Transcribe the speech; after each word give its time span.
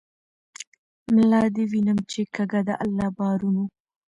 ملا 1.15 1.41
دي 1.55 1.63
وینم 1.71 1.99
چی 2.11 2.21
کږه 2.35 2.61
ده 2.67 2.75
له 2.97 3.07
بارونو 3.17 3.63